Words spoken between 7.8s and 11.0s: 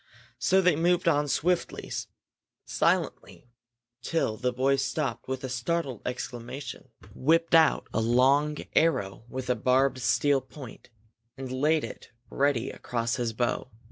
a long arrow with a barbed steel point,